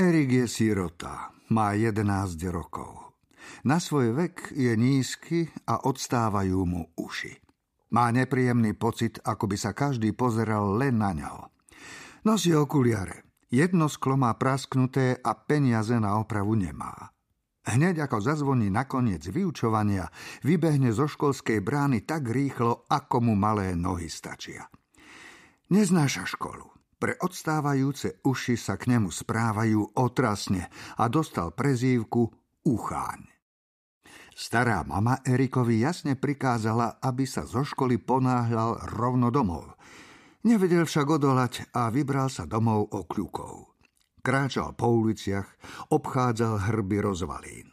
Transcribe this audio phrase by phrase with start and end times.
[0.00, 3.20] Erik je sirota, má 11 rokov.
[3.68, 7.36] Na svoj vek je nízky a odstávajú mu uši.
[7.92, 11.52] Má nepríjemný pocit, ako by sa každý pozeral len na ňo.
[12.24, 13.28] Nosí okuliare.
[13.52, 17.12] Jedno sklo má prasknuté a peniaze na opravu nemá.
[17.68, 20.08] Hneď ako zazvoní nakoniec vyučovania,
[20.40, 24.64] vybehne zo školskej brány tak rýchlo, ako mu malé nohy stačia.
[25.68, 26.79] Neznáša školu.
[27.00, 30.68] Pre odstávajúce uši sa k nemu správajú otrasne
[31.00, 32.28] a dostal prezývku
[32.68, 33.24] Ucháň.
[34.36, 39.64] Stará mama Erikovi jasne prikázala, aby sa zo školy ponáhľal rovno domov–
[40.40, 43.76] Nevedel však odolať a vybral sa domov okľukov.
[44.24, 45.44] Kráčal po uliciach,
[45.92, 47.69] obchádzal hrby rozvalín.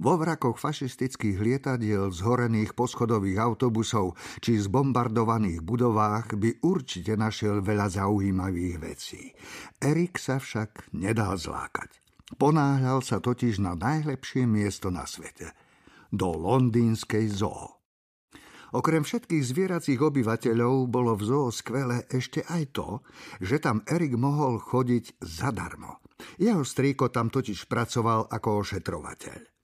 [0.00, 8.76] Vo vrakoch fašistických lietadiel zhorených poschodových autobusov či zbombardovaných budovách by určite našiel veľa zaujímavých
[8.80, 9.28] vecí.
[9.76, 12.00] Erik sa však nedal zlákať.
[12.40, 15.52] Ponáhľal sa totiž na najlepšie miesto na svete.
[16.08, 17.76] Do londýnskej zoo.
[18.72, 22.88] Okrem všetkých zvieracích obyvateľov bolo v zoo skvelé ešte aj to,
[23.44, 26.00] že tam Erik mohol chodiť zadarmo.
[26.40, 29.59] Jeho strýko tam totiž pracoval ako ošetrovateľ.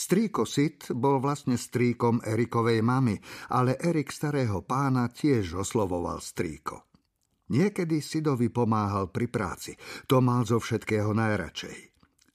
[0.00, 3.20] Strýko Sid bol vlastne strýkom Erikovej mamy,
[3.52, 6.88] ale Erik starého pána tiež oslovoval strýko.
[7.52, 9.76] Niekedy Sidovi pomáhal pri práci,
[10.08, 11.78] to mal zo všetkého najradšej.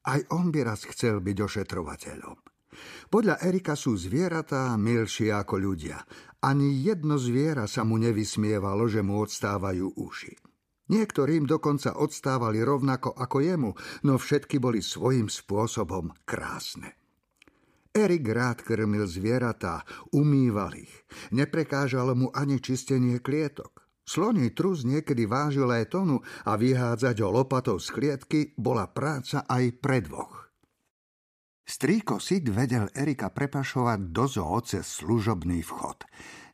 [0.05, 2.37] Aj on by raz chcel byť ošetrovateľom.
[3.09, 6.05] Podľa Erika sú zvieratá milšie ako ľudia.
[6.45, 10.37] Ani jedno zviera sa mu nevysmievalo, že mu odstávajú uši.
[10.93, 13.71] Niektorým dokonca odstávali rovnako ako jemu,
[14.05, 17.04] no všetky boli svojím spôsobom krásne.
[17.95, 20.91] Erik rád krmil zvieratá, umýval ich.
[21.31, 23.87] Neprekážalo mu ani čistenie klietok.
[24.03, 29.79] Sloný trus niekedy vážil aj tonu a vyhádzať ho lopatou z klietky bola práca aj
[29.79, 30.51] pre dvoch.
[31.65, 36.05] Strýko Sid vedel Erika prepašovať do zoo cez služobný vchod.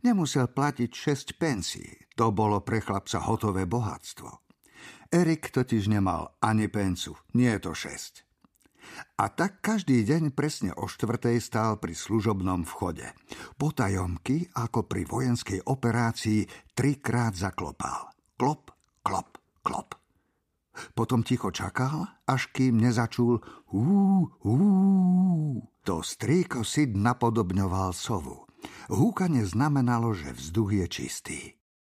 [0.08, 1.84] Nemusel platiť 6 pensí,
[2.16, 4.30] to bolo pre chlapca hotové bohatstvo.
[5.12, 8.31] Erik totiž nemal ani pencu, nie je to 6.
[9.18, 13.06] A tak každý deň presne o štvrtej stál pri služobnom vchode.
[13.56, 18.12] Potajomky, ako pri vojenskej operácii, trikrát zaklopal.
[18.35, 18.74] Klop,
[19.06, 20.01] klop, klop.
[20.96, 24.57] Potom ticho čakal, až kým nezačul hú, hú.
[25.84, 28.47] To strýko Sid napodobňoval sovu.
[28.88, 31.40] Húkanie znamenalo, že vzduch je čistý.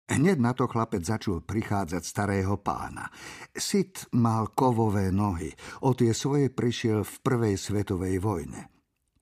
[0.03, 3.07] Hneď na to chlapec začul prichádzať starého pána.
[3.55, 5.47] Sid mal kovové nohy,
[5.87, 8.67] o tie svoje prišiel v prvej svetovej vojne.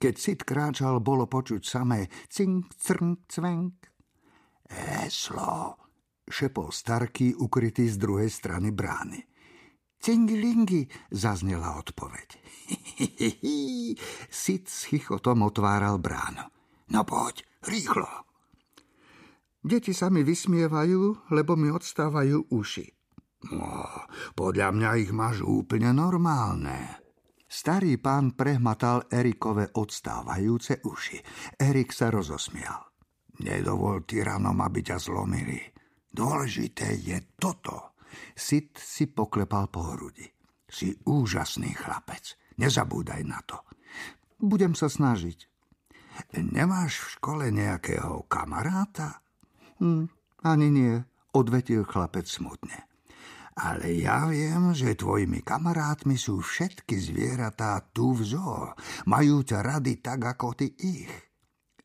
[0.01, 3.93] Keď Sid kráčal, bolo počuť samé cink, crn, cvenk.
[4.73, 5.77] Heslo,
[6.25, 9.21] šepol starký ukrytý z druhej strany brány.
[10.01, 12.29] Cingilingi, zaznela odpoveď.
[14.33, 16.41] Sit s chichotom otváral bránu.
[16.89, 18.30] No poď, rýchlo.
[19.61, 22.88] Deti sa mi vysmievajú, lebo mi odstávajú uši.
[23.53, 23.85] No,
[24.38, 27.01] podľa mňa ich máš úplne normálne.
[27.45, 31.19] Starý pán prehmatal Erikove odstávajúce uši.
[31.57, 32.79] Erik sa rozosmial.
[33.41, 35.59] Nedovol tyranom, aby ťa zlomili.
[36.09, 37.97] Dôležité je toto.
[38.33, 40.25] Sit si poklepal po hrudi.
[40.63, 42.39] Si úžasný chlapec.
[42.57, 43.61] Nezabúdaj na to.
[44.41, 45.49] Budem sa snažiť.
[46.39, 49.22] Nemáš v škole nejakého kamaráta?
[49.81, 50.05] Hm,
[50.45, 50.93] ani nie,
[51.33, 52.85] odvetil chlapec smutne.
[53.57, 58.71] Ale ja viem, že tvojimi kamarátmi sú všetky zvieratá tu v zoo.
[59.09, 61.11] Majú ťa rady tak, ako ty ich.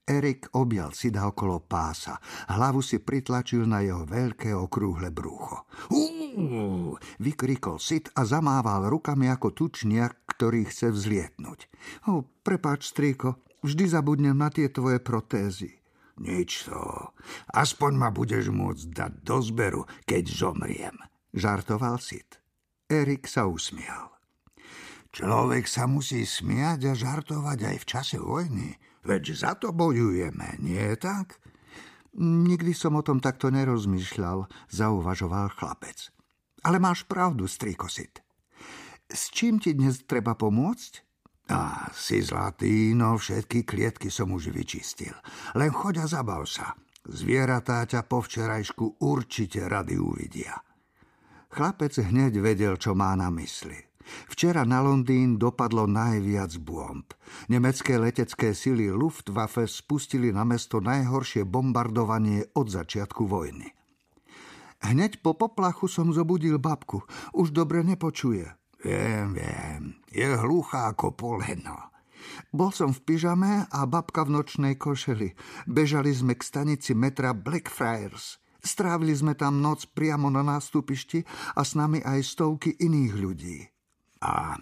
[0.07, 2.23] Erik objal Sida okolo pása.
[2.47, 5.67] Hlavu si pritlačil na jeho veľké okrúhle brúcho.
[5.91, 11.67] Uú, vykrikol Sid a zamával rukami ako tučniak, ktorý chce vzlietnúť.
[12.07, 15.83] O, prepáč, strýko, vždy zabudnem na tie tvoje protézy.
[16.17, 17.13] Nič to.
[17.53, 20.97] Aspoň ma budeš môcť dať do zberu, keď zomriem,
[21.37, 22.41] žartoval Sid.
[22.89, 24.17] Erik sa usmial.
[25.13, 28.77] Človek sa musí smiať a žartovať aj v čase vojny.
[29.01, 31.41] Veď za to bojujeme, nie je tak?
[32.17, 36.13] Nikdy som o tom takto nerozmýšľal, zauvažoval chlapec.
[36.65, 38.25] Ale máš pravdu, strikosit.
[39.07, 41.06] S čím ti dnes treba pomôcť?
[41.47, 45.15] Á, si zlatý, no všetky klietky som už vyčistil.
[45.55, 46.75] Len choď a zabav sa.
[47.07, 50.59] Zvieratá ťa po včerajšku určite rady uvidia.
[51.55, 53.79] Chlapec hneď vedel, čo má na mysli.
[54.27, 57.07] Včera na Londýn dopadlo najviac bomb.
[57.51, 63.71] Nemecké letecké sily Luftwaffe spustili na mesto najhoršie bombardovanie od začiatku vojny.
[64.83, 67.03] Hneď po poplachu som zobudil babku.
[67.35, 68.47] Už dobre nepočuje.
[68.87, 69.83] Viem, viem.
[70.15, 71.91] Je hluchá ako poleno.
[72.55, 75.35] Bol som v pyžame a babka v nočnej košeli.
[75.67, 78.39] Bežali sme k stanici metra Blackfriars.
[78.63, 81.27] Strávili sme tam noc priamo na nástupišti
[81.59, 83.59] a s nami aj stovky iných ľudí.
[84.23, 84.55] A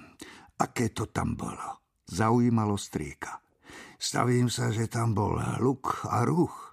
[0.56, 1.84] aké to tam bolo?
[2.08, 3.44] Zaujímalo strýka.
[4.00, 6.72] Stavím sa, že tam bol hluk a ruch.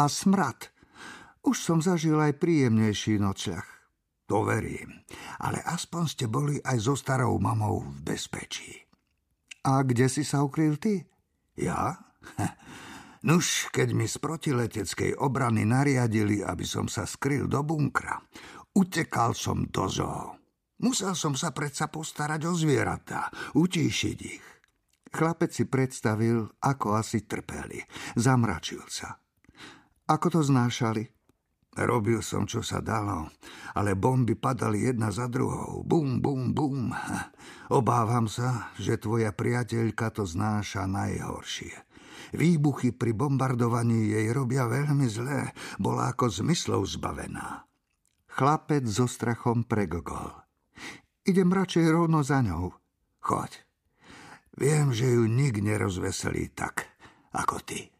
[0.00, 0.72] A smrad.
[1.44, 3.75] Už som zažil aj príjemnejší nočľah.
[4.26, 5.06] To verím.
[5.38, 8.74] Ale aspoň ste boli aj so starou mamou v bezpečí.
[9.66, 11.02] A kde si sa ukryl ty?
[11.58, 11.94] Ja?
[13.26, 18.22] Nuž, keď mi z protileteckej obrany nariadili, aby som sa skryl do bunkra,
[18.78, 20.38] utekal som do zoo.
[20.76, 24.46] Musel som sa predsa postarať o zvieratá, utíšiť ich.
[25.08, 27.80] Chlapec si predstavil, ako asi trpeli.
[28.20, 29.16] Zamračil sa.
[30.06, 31.15] Ako to znášali?
[31.76, 33.28] Robil som, čo sa dalo,
[33.76, 35.84] ale bomby padali jedna za druhou.
[35.84, 36.88] Bum, bum, bum.
[37.68, 41.76] Obávam sa, že tvoja priateľka to znáša najhoršie.
[42.32, 45.52] Výbuchy pri bombardovaní jej robia veľmi zlé.
[45.76, 47.68] Bola ako zmyslov zbavená.
[48.32, 50.32] Chlapec so strachom pregogol.
[51.28, 52.72] Idem radšej rovno za ňou.
[53.20, 53.52] Choď.
[54.56, 56.88] Viem, že ju nik nerozveselí tak,
[57.36, 57.95] ako ty.